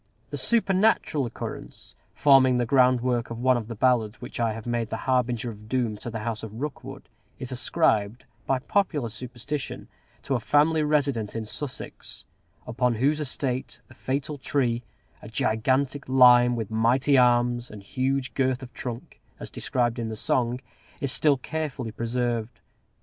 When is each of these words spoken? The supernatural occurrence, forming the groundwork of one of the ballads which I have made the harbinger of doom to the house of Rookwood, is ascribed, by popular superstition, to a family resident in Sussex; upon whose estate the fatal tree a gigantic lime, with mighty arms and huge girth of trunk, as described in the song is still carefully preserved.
The 0.31 0.37
supernatural 0.37 1.27
occurrence, 1.27 1.95
forming 2.15 2.57
the 2.57 2.65
groundwork 2.65 3.29
of 3.29 3.37
one 3.37 3.55
of 3.55 3.67
the 3.67 3.75
ballads 3.75 4.19
which 4.19 4.39
I 4.39 4.51
have 4.53 4.65
made 4.65 4.89
the 4.89 4.97
harbinger 5.05 5.51
of 5.51 5.69
doom 5.69 5.95
to 5.97 6.09
the 6.09 6.21
house 6.25 6.41
of 6.41 6.59
Rookwood, 6.59 7.07
is 7.37 7.51
ascribed, 7.51 8.25
by 8.47 8.57
popular 8.57 9.09
superstition, 9.09 9.89
to 10.23 10.33
a 10.33 10.39
family 10.39 10.81
resident 10.81 11.35
in 11.35 11.45
Sussex; 11.45 12.25
upon 12.65 12.95
whose 12.95 13.19
estate 13.19 13.79
the 13.89 13.93
fatal 13.93 14.39
tree 14.39 14.81
a 15.21 15.29
gigantic 15.29 16.09
lime, 16.09 16.55
with 16.55 16.71
mighty 16.71 17.15
arms 17.15 17.69
and 17.69 17.83
huge 17.83 18.33
girth 18.33 18.63
of 18.63 18.73
trunk, 18.73 19.21
as 19.39 19.51
described 19.51 19.99
in 19.99 20.09
the 20.09 20.15
song 20.15 20.61
is 20.99 21.11
still 21.11 21.37
carefully 21.37 21.91
preserved. 21.91 22.59